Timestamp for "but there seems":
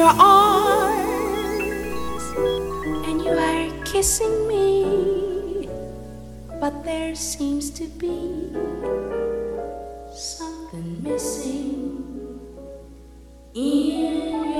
6.58-7.68